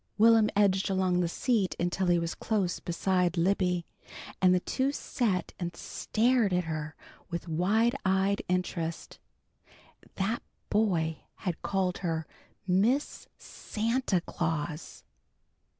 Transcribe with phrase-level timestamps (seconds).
[0.17, 3.85] Will'm edged along the seat until he was close beside Libby,
[4.41, 6.95] and the two sat and stared at her
[7.29, 9.19] with wide eyed interest.
[10.17, 10.39] _That
[10.71, 12.25] boy had called her
[12.65, 15.03] Miss Santa Claus!